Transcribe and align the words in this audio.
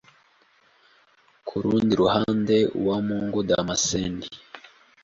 Ku 1.47 1.55
rundi 1.63 1.93
ruhande, 2.01 2.55
Uwamungu 2.79 3.39
Damascene, 3.49 4.25